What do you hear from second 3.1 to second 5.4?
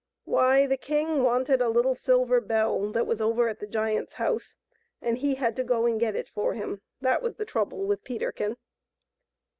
over at the giant's house, and he